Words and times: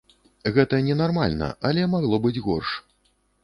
Гэта 0.55 0.79
ненармальна, 0.87 1.51
але 1.71 1.87
магло 1.95 2.23
быць 2.27 2.37
горш. 2.51 2.69